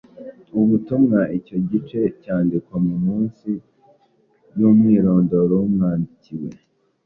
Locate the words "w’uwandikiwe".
5.63-6.49